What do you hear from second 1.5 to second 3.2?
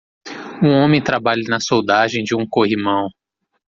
soldagem de um corrimão.